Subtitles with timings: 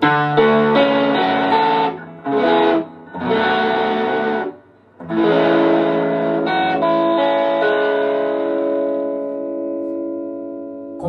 [0.00, 0.08] こん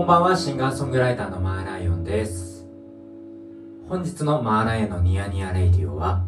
[0.08, 2.68] ばんは、シンガーソングライターのマーライオンです。
[3.88, 6.26] 本日のマーライオンのニヤニヤレイディオは、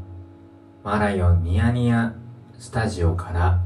[0.84, 2.16] マーライオンニヤニヤ
[2.58, 3.60] スタジオから、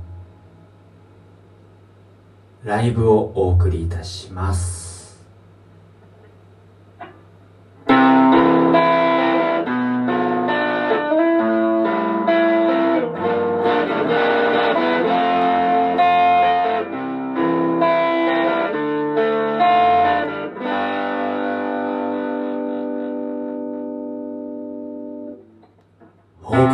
[2.63, 4.88] ライブをお送りいたします。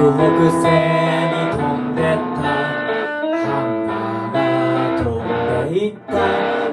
[0.06, 0.70] 北西
[1.34, 2.46] に飛んでった。
[3.42, 4.38] ハンガー
[4.98, 6.14] が飛んでいった。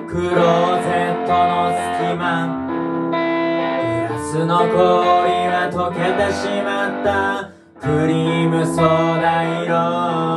[0.06, 0.86] クローゼ
[1.16, 2.22] ットの隙間。
[3.10, 3.16] グ
[4.12, 4.76] ラスの氷
[5.48, 6.68] は溶けてしま
[7.00, 7.50] った。
[7.80, 10.31] クリームソーダ色。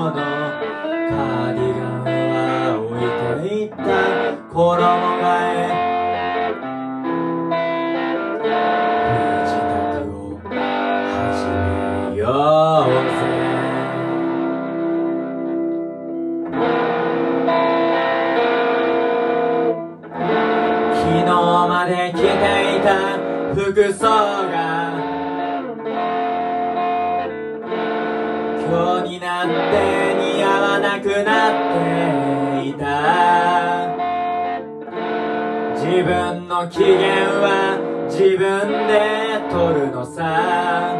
[21.86, 23.20] まで着ていた
[23.54, 24.90] 服装が
[28.58, 29.54] 今日になって
[30.16, 31.54] 似合わなくなっ
[32.64, 32.84] ていた。
[35.76, 37.78] 自分の機嫌は
[38.10, 38.94] 自分で
[39.52, 40.96] 取るのさ。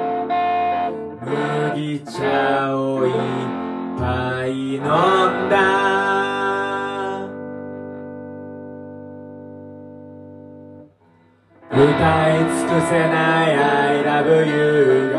[1.26, 3.14] 麦茶をいっ
[3.98, 5.85] ぱい飲んだ。
[12.06, 15.18] 歌い尽くせない I love you が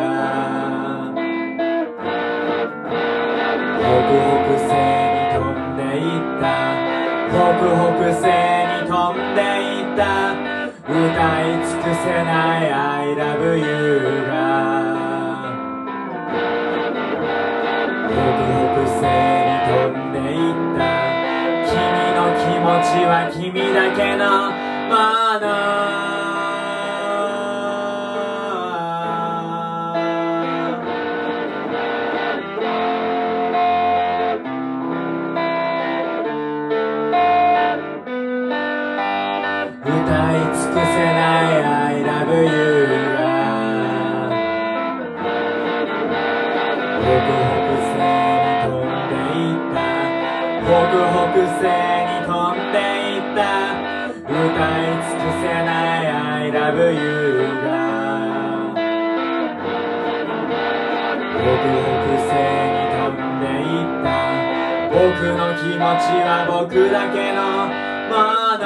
[3.82, 6.46] ホクホク星に飛んでいった。
[7.32, 10.06] ホクホク星に飛んでいった。
[10.86, 10.94] 歌
[11.42, 12.30] い尽くせな
[12.62, 14.38] い I love you が
[18.06, 20.86] ホクホク星に飛んでいった。
[21.66, 21.74] 君
[22.14, 24.22] の気持ちは君だけの
[24.88, 24.94] も
[25.40, 25.85] の。
[65.18, 67.40] 僕の気持ちは僕だけの
[68.10, 68.14] も
[68.60, 68.64] の。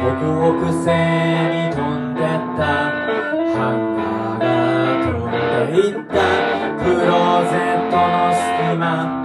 [0.00, 2.24] ホクホク星に飛んでっ
[2.56, 2.64] た
[3.52, 5.30] ハンガーが飛ん
[5.70, 6.16] でいった。
[6.82, 9.21] クローゼットの隙間。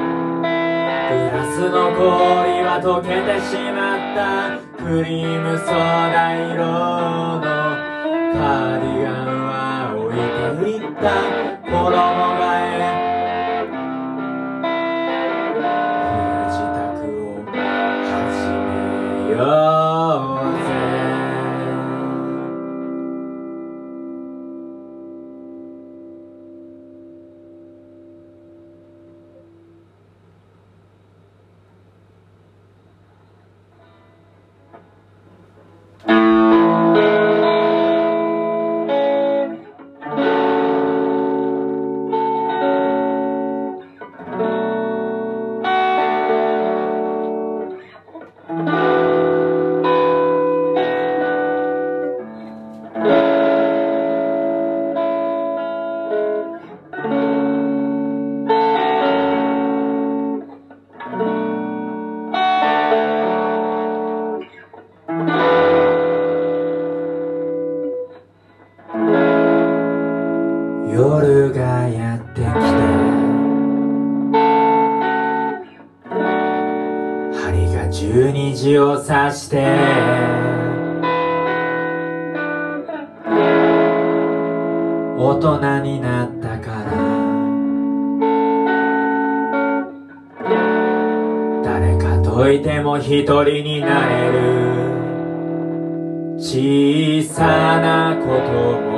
[1.69, 4.59] の氷は溶けてしまった。
[4.83, 5.73] クリームソー
[6.13, 9.51] ダ色のカーディガンは
[9.97, 10.17] 置い
[10.63, 11.05] ていった。
[11.69, 12.26] 衣
[77.97, 79.05] 針が12時を指
[79.35, 79.57] して。
[85.19, 86.91] 大人になったから。
[91.63, 94.37] 誰かといても一人になれる。
[96.37, 98.96] 小さなことも。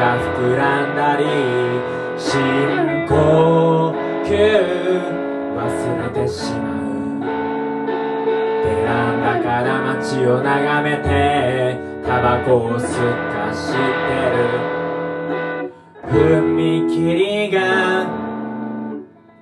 [0.00, 1.24] が膨らんだり
[2.16, 2.40] 深
[3.06, 3.92] 呼
[4.24, 4.32] 吸
[5.54, 5.60] 忘
[6.02, 7.20] れてしまう
[8.64, 13.80] ベランダから街を眺めてタバコを吸った知って
[14.30, 14.70] る。
[16.08, 18.08] 踏切が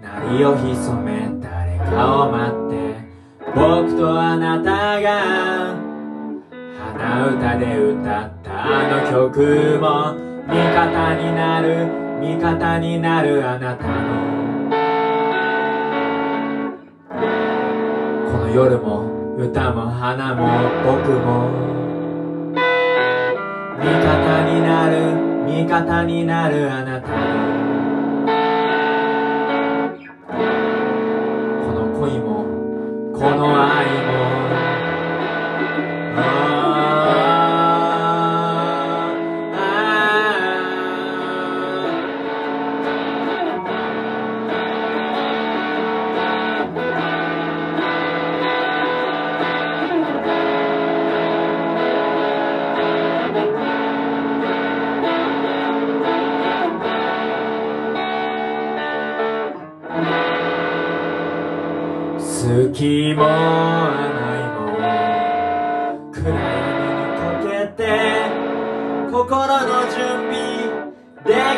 [0.03, 2.77] 鳴りを潜め誰かを待って
[3.55, 5.77] 僕とあなたが
[6.97, 11.87] 鼻歌で歌ったあの曲も味方になる
[12.21, 13.93] 味方になるあなたの。
[18.33, 20.47] この夜も歌も花も
[20.87, 21.51] 僕も
[23.79, 25.13] 味方になる
[25.45, 27.58] 味方になるあなたの。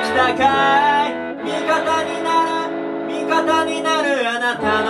[0.03, 1.11] きたかい。
[1.45, 2.29] 味方にな
[2.69, 2.73] る。
[3.07, 4.89] 味方になるあなたの。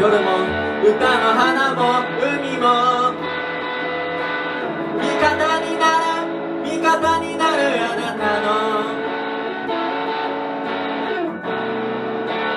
[0.00, 0.26] 夜も
[0.84, 1.80] 歌も花も
[2.20, 2.64] 海も。
[5.00, 6.28] 味方になる。
[6.64, 8.46] 味方になるあなたの。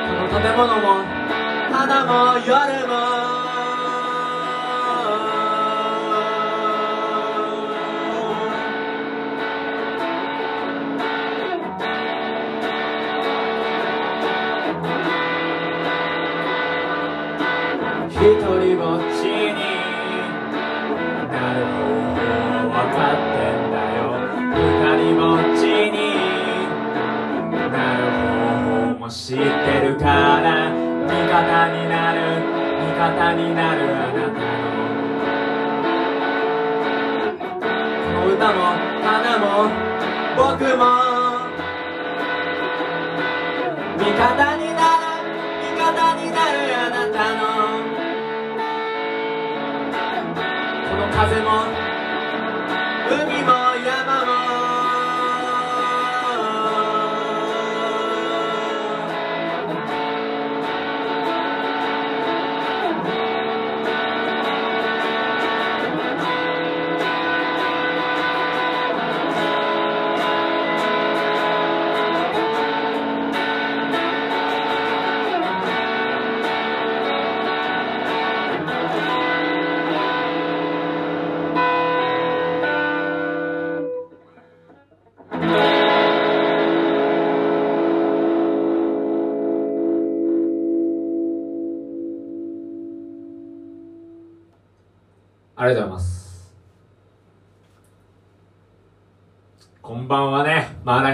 [0.08, 0.86] この建物も
[1.72, 2.52] 花も夜
[2.88, 3.07] も。
[33.18, 33.34] な
[33.76, 33.87] る。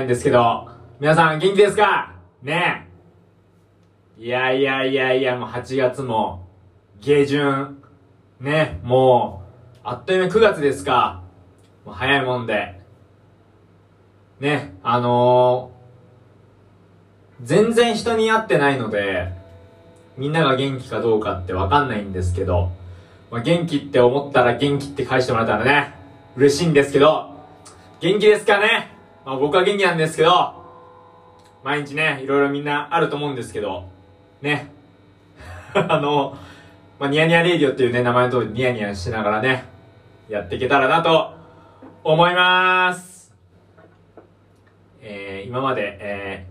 [0.03, 0.69] ないんですけど、
[0.99, 2.13] 皆さん元気ですか？
[2.41, 2.85] ね
[4.19, 4.23] え。
[4.23, 6.45] いやいやいやいや、もう8月も、
[6.99, 7.81] 下旬、
[8.39, 9.43] ね、も
[9.75, 11.23] う、あっという間9月ですか。
[11.85, 12.81] もう早いもんで。
[14.39, 19.33] ね、あのー、全然人に会ってないので、
[20.17, 22.71] みんなが元気かどうかってわかんないんですけど、
[23.31, 25.93] まあ、元気って思ったら元気って返してもらえたらね、
[26.35, 27.31] 嬉しいんですけど、
[28.01, 28.92] 元気ですかね？
[29.25, 30.63] まあ僕は元気なんですけど、
[31.63, 33.89] 毎日ね、いろいろみんなあると思うんですけど、
[34.41, 34.71] ね。
[35.73, 36.37] あの、
[36.99, 39.65] まあ、ニヤニヤレイディオっていうね、名前の通りニヤニヤしながらね、
[40.29, 41.33] やっていけたらなと
[42.03, 43.33] 思います。
[45.01, 46.47] えー、今まで、え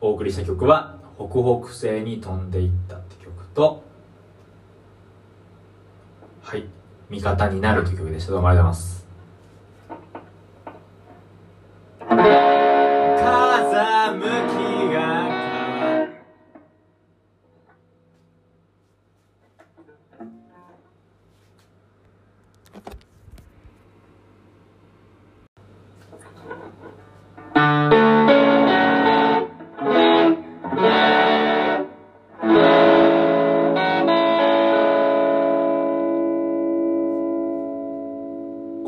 [0.00, 3.82] ー、お送りした曲は、北北西に飛んでいったって曲と、
[6.42, 6.64] はい。
[7.10, 8.32] 味方になるという曲でした。
[8.32, 9.07] どうもありがとうございます。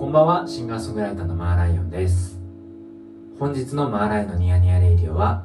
[0.01, 0.49] こんばんは。
[0.49, 2.41] シンガーソングライターのマーライオンです。
[3.39, 5.45] 本日のマーライオンのニヤニヤレイディオは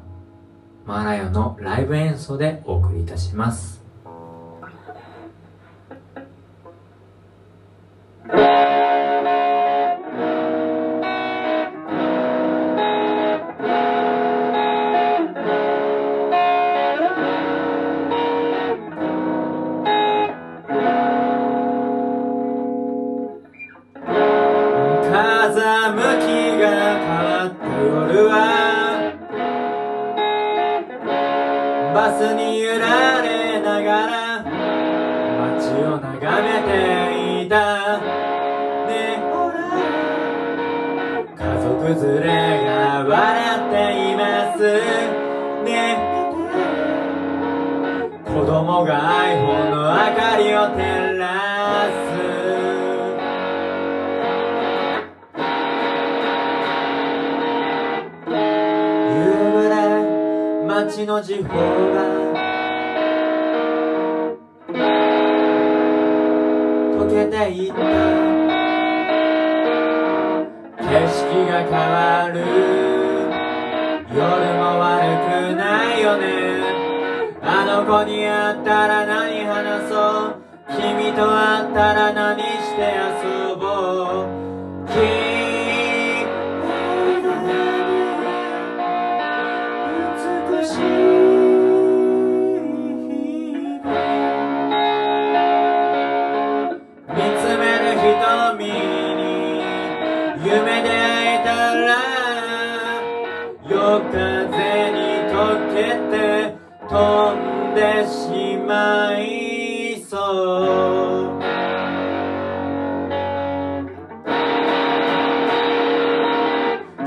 [0.86, 3.75] マーライオンのライブ演奏でお送りいたします。
[36.26, 37.98] 眺めていた。
[37.98, 39.56] ねほら。
[41.36, 42.26] 家族連れ
[42.66, 42.72] が
[43.04, 43.14] 笑
[43.68, 43.74] って
[44.10, 44.22] いま
[44.56, 44.58] す。
[45.62, 46.58] ね見て。
[48.24, 48.90] 子供が
[49.22, 50.82] iPhone の明かりを照
[51.16, 51.24] ら
[51.92, 52.10] す。
[59.08, 59.14] 夕
[59.54, 59.74] 暮れ
[60.66, 61.54] 街の時報
[61.94, 62.15] が
[71.44, 72.40] が変わる。
[74.14, 74.22] 夜
[74.56, 75.62] も悪くな
[75.94, 76.24] いよね。
[77.42, 79.94] あの子に会ったら何話そ
[80.28, 80.46] う。
[80.68, 82.44] 君と会ったら何し
[82.76, 82.80] て
[83.22, 83.55] 遊ぼ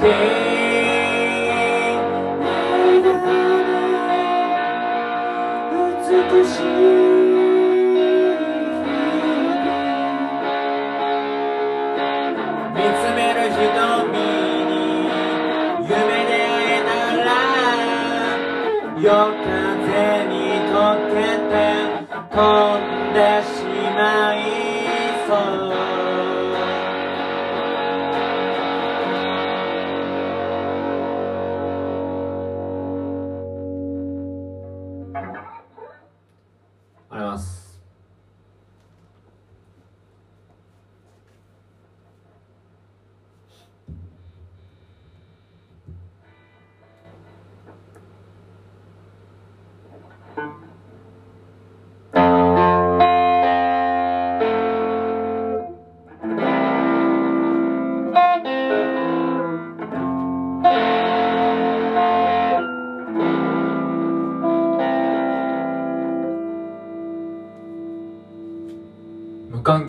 [0.09, 0.38] day.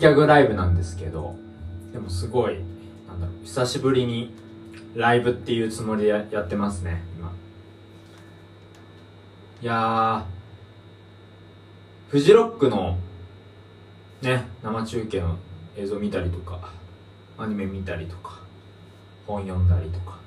[0.01, 1.35] 無観客ライブなんですけど
[1.93, 2.55] でもすごい
[3.07, 4.33] なんだろう久しぶりに
[4.95, 7.31] ライブっていうつもりでややってますね今。
[9.61, 12.97] いやーフジロックの
[14.21, 15.37] ね生中継の
[15.77, 16.73] 映像見たりとか
[17.37, 18.39] アニメ見たりとか
[19.27, 20.17] 本読んだりとか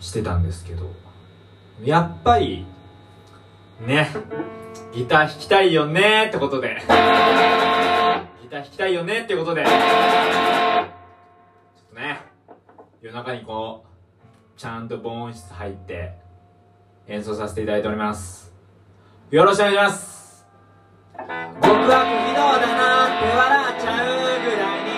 [0.00, 0.90] してたんですけど
[1.84, 2.66] やっぱり
[3.80, 4.08] ね。
[4.92, 6.76] ギター弾きたいよねってことで。
[6.80, 6.86] ギ
[8.48, 9.64] ター弾きたいよねってことで。
[9.64, 9.74] ちょっ
[11.90, 12.20] とね
[13.02, 16.14] 夜中にこうちゃんと防音室入って
[17.08, 18.52] 演奏させていただいております。
[19.30, 20.46] よろしくお願いします。
[21.16, 21.26] 極悪
[21.66, 24.06] 非道だなって笑っちゃう
[24.42, 24.90] ぐらいに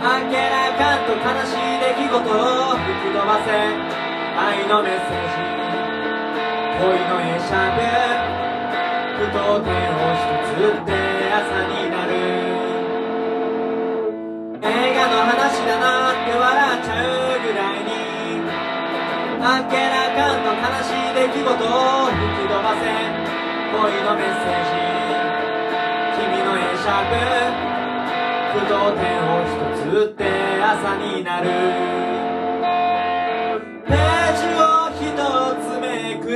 [0.00, 3.50] あけらかと悲しい出来事を吹き飛ばせ
[4.36, 5.63] 愛のメッセージ。
[6.74, 7.54] 恋の会釈
[9.14, 10.90] 句読点を一つって
[11.30, 12.12] 朝になる。
[14.60, 17.92] 映画の話だなって笑っちゃうぐらいに
[19.40, 22.82] あっけらかんと悲しい出来事を吹き飛ばせ
[23.70, 24.74] 恋のメッセージ。
[26.16, 26.88] 君の会釈
[28.54, 30.20] 句読点を一つって
[30.62, 32.23] 朝になる。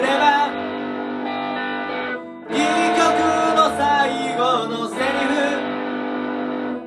[0.01, 0.49] れば
[2.51, 2.57] いい
[2.97, 3.07] 曲
[3.57, 5.33] の最後のセリフ。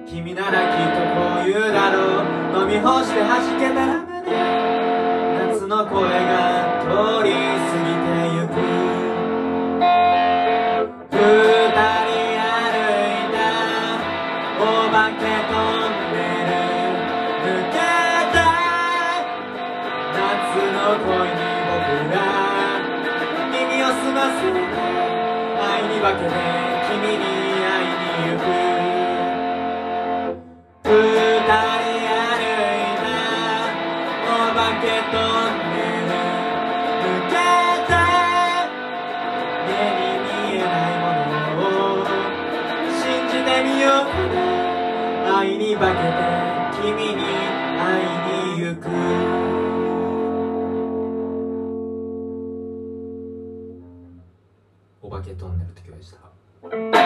[0.08, 2.63] 君ならきっとこう言うだろう。
[2.63, 4.20] 飲み干して弾けたら胸。
[5.53, 6.50] 夏の声が
[43.63, 46.20] 愛に化けて
[46.82, 47.22] 君に
[47.77, 48.06] 会い
[48.60, 48.89] に行く。
[55.03, 57.00] お化けトンネルって曲でした。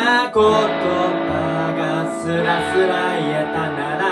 [0.00, 1.80] 言葉が
[2.22, 4.02] スラスラ言えたなら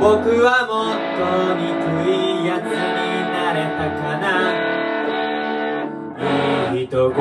[0.00, 0.04] 僕
[0.42, 1.20] はもっと
[1.56, 1.66] 憎
[2.10, 2.70] いやつに
[3.32, 4.24] なれたかな。
[6.74, 7.14] いいとごっ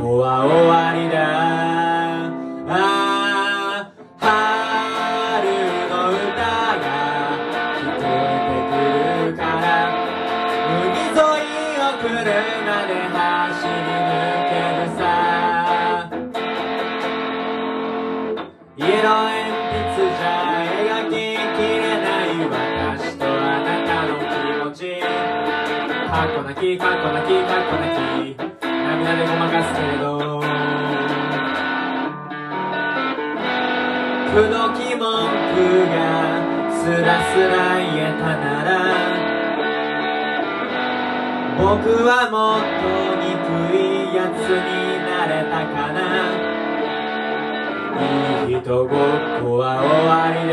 [0.00, 1.81] こは終わりだ。
[26.52, 30.04] なきかっこなきかっこなき涙でごまかすけれど。
[34.32, 34.52] 口説
[34.90, 35.56] き文句
[35.88, 35.96] が
[36.70, 38.68] すらすら言えたなら
[41.58, 41.64] 僕
[42.04, 42.84] はもっと
[43.16, 43.32] 憎
[43.76, 43.78] い
[44.14, 44.68] やつに
[45.06, 45.98] なれたかな。
[48.00, 48.88] いい人ごっ
[49.40, 50.52] こは終わりだ、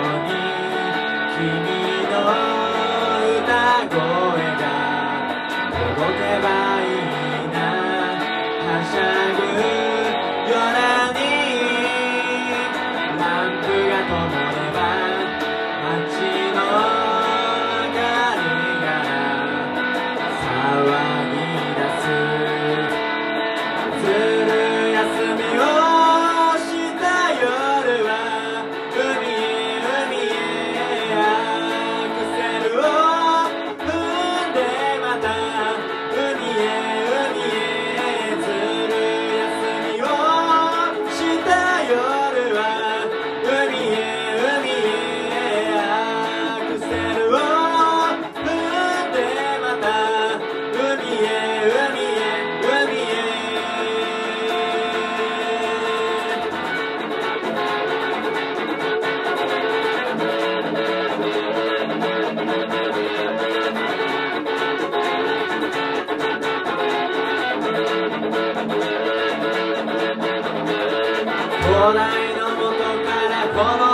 [71.81, 73.90] 古来の元からこの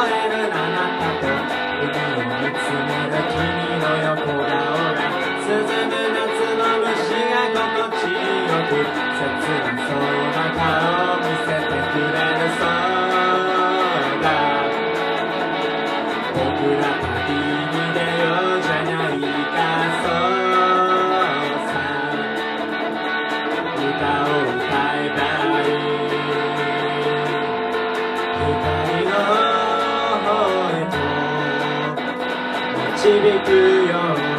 [33.17, 34.29] 響くように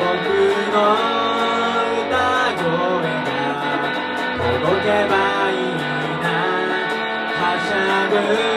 [0.00, 0.08] 僕
[0.72, 0.76] の
[2.00, 2.16] 歌
[2.56, 3.28] 声が
[4.40, 5.12] 届けば
[5.50, 5.76] いい
[6.22, 6.26] な。
[7.36, 8.53] はしゃぐ